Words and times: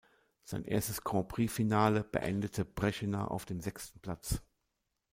Sein 0.43 0.63
erstes 0.65 1.03
Grand-Prix-Finale 1.03 2.03
beendete 2.03 2.65
Březina 2.65 3.27
auf 3.27 3.45
dem 3.45 3.61
sechsten 3.61 3.99
Platz. 3.99 4.41